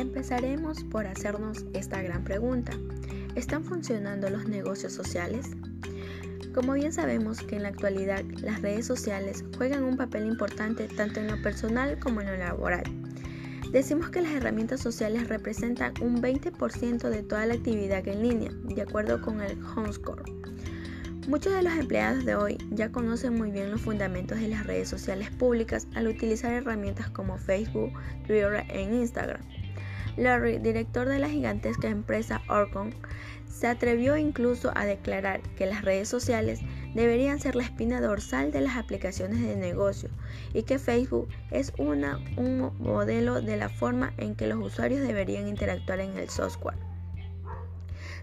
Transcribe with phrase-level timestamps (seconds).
[0.00, 2.72] Empezaremos por hacernos esta gran pregunta.
[3.34, 5.50] ¿Están funcionando los negocios sociales?
[6.54, 11.20] Como bien sabemos que en la actualidad las redes sociales juegan un papel importante tanto
[11.20, 12.84] en lo personal como en lo laboral.
[13.72, 18.80] Decimos que las herramientas sociales representan un 20% de toda la actividad en línea, de
[18.80, 20.22] acuerdo con el HomeScore.
[21.28, 24.88] Muchos de los empleados de hoy ya conocen muy bien los fundamentos de las redes
[24.88, 27.92] sociales públicas al utilizar herramientas como Facebook,
[28.26, 29.42] Twitter e Instagram.
[30.16, 32.94] Larry, director de la gigantesca empresa Orcon,
[33.46, 36.60] se atrevió incluso a declarar que las redes sociales
[36.94, 40.08] deberían ser la espina dorsal de las aplicaciones de negocio
[40.54, 45.48] y que Facebook es una, un modelo de la forma en que los usuarios deberían
[45.48, 46.78] interactuar en el software.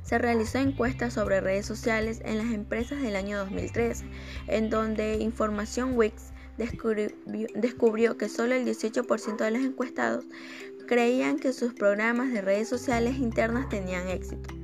[0.02, 4.06] Se realizó encuestas sobre redes sociales en las empresas del año 2013,
[4.48, 5.98] en donde Información
[6.58, 7.10] descubrió,
[7.56, 10.26] descubrió que solo el 18% de los encuestados
[10.88, 14.58] creían que sus programas de redes sociales internas tenían éxito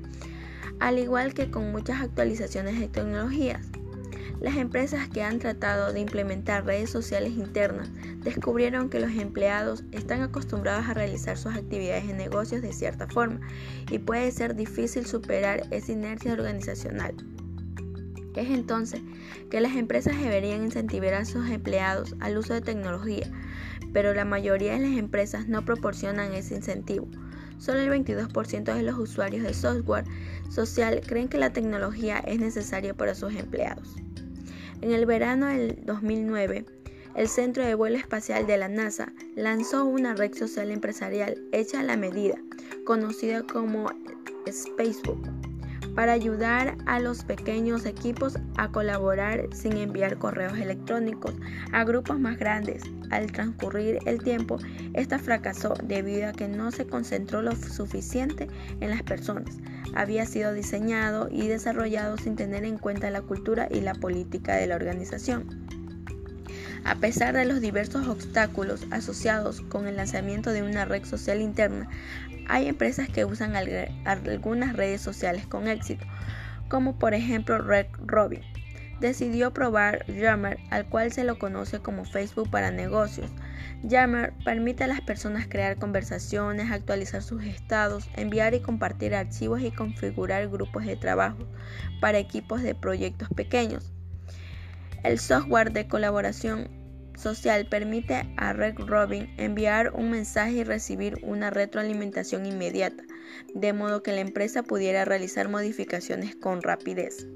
[0.84, 3.66] al igual que con muchas actualizaciones de tecnologías.
[4.42, 10.22] Las empresas que han tratado de implementar redes sociales internas descubrieron que los empleados están
[10.22, 13.40] acostumbrados a realizar sus actividades en negocios de cierta forma
[13.90, 17.16] y puede ser difícil superar esa inercia organizacional.
[18.36, 19.02] Es entonces
[19.50, 23.30] que las empresas deberían incentivar a sus empleados al uso de tecnología,
[23.94, 27.08] pero la mayoría de las empresas no proporcionan ese incentivo.
[27.60, 30.06] Solo el 22% de los usuarios de software
[30.50, 33.96] social creen que la tecnología es necesaria para sus empleados.
[34.82, 36.66] En el verano del 2009,
[37.16, 41.84] el Centro de Vuelo Espacial de la NASA lanzó una red social empresarial hecha a
[41.84, 42.36] la medida,
[42.86, 43.92] conocida como
[44.52, 45.53] Spacebook
[45.96, 51.34] para ayudar a los pequeños equipos a colaborar sin enviar correos electrónicos
[51.72, 52.84] a grupos más grandes.
[53.12, 54.58] Al transcurrir el tiempo,
[54.94, 58.48] esta fracasó debido a que no se concentró lo suficiente
[58.80, 59.58] en las personas.
[59.96, 64.68] Había sido diseñado y desarrollado sin tener en cuenta la cultura y la política de
[64.68, 65.73] la organización.
[66.86, 71.88] A pesar de los diversos obstáculos asociados con el lanzamiento de una red social interna,
[72.50, 76.06] hay empresas que usan algunas redes sociales con éxito,
[76.68, 78.42] como por ejemplo Red Robin.
[79.00, 83.32] Decidió probar Yammer, al cual se lo conoce como Facebook para negocios.
[83.84, 89.72] Yammer permite a las personas crear conversaciones, actualizar sus estados, enviar y compartir archivos y
[89.72, 91.48] configurar grupos de trabajo
[92.02, 93.94] para equipos de proyectos pequeños.
[95.04, 96.70] El software de colaboración
[97.18, 103.04] social permite a Red Robin enviar un mensaje y recibir una retroalimentación inmediata,
[103.54, 107.28] de modo que la empresa pudiera realizar modificaciones con rapidez.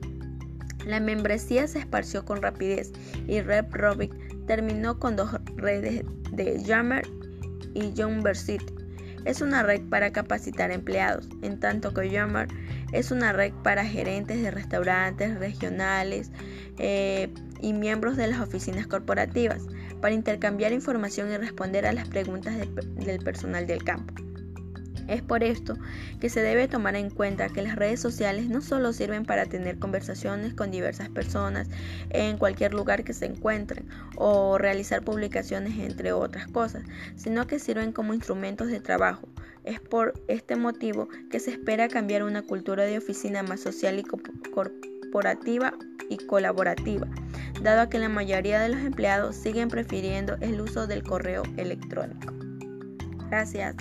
[0.86, 2.94] La membresía se esparció con rapidez
[3.28, 4.12] y Red Robin
[4.48, 7.06] terminó con dos redes de Jammer
[7.74, 8.74] y University.
[9.26, 12.48] Es una red para capacitar empleados, en tanto que Jammer
[12.92, 16.31] es una red para gerentes de restaurantes regionales
[16.78, 17.30] eh,
[17.62, 19.64] y miembros de las oficinas corporativas
[20.02, 24.14] para intercambiar información y responder a las preguntas del personal del campo.
[25.08, 25.75] Es por esto
[26.20, 29.80] que se debe tomar en cuenta que las redes sociales no solo sirven para tener
[29.80, 31.69] conversaciones con diversas personas
[32.09, 33.88] en cualquier lugar que se encuentren
[34.18, 36.84] o realizar publicaciones entre otras cosas,
[37.16, 39.30] sino que sirven como instrumentos de trabajo.
[39.68, 44.04] Es por este motivo que se espera cambiar una cultura de oficina más social y
[44.50, 45.74] corporativa
[46.10, 47.06] y colaborativa,
[47.62, 52.34] dado que la mayoría de los empleados siguen prefiriendo el uso del correo electrónico.
[53.30, 53.76] Gracias.